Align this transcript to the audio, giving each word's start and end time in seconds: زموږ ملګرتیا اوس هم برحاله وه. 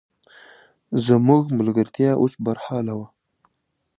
زموږ 1.05 1.43
ملګرتیا 1.59 2.11
اوس 2.21 2.33
هم 2.37 2.41
برحاله 2.45 2.93
وه. 2.97 3.07